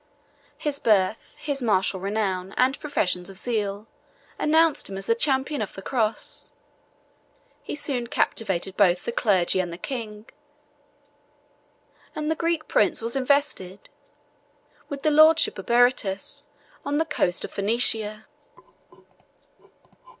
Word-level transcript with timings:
His 0.57 0.79
birth, 0.79 1.29
his 1.37 1.61
martial 1.61 1.99
renown, 1.99 2.55
and 2.57 2.79
professions 2.79 3.29
of 3.29 3.37
zeal, 3.37 3.85
announced 4.39 4.89
him 4.89 4.97
as 4.97 5.05
the 5.05 5.13
champion 5.13 5.61
of 5.61 5.73
the 5.75 5.83
Cross: 5.83 6.49
he 7.61 7.75
soon 7.75 8.07
captivated 8.07 8.75
both 8.75 9.05
the 9.05 9.11
clergy 9.11 9.59
and 9.59 9.71
the 9.71 9.77
king; 9.77 10.27
and 12.15 12.31
the 12.31 12.35
Greek 12.35 12.67
prince 12.67 12.99
was 12.99 13.15
invested 13.15 13.91
with 14.89 15.03
the 15.03 15.11
lordship 15.11 15.59
of 15.59 15.67
Berytus, 15.67 16.45
on 16.83 16.97
the 16.97 17.05
coast 17.05 17.45
of 17.45 17.51
Phoenicia. 17.51 18.25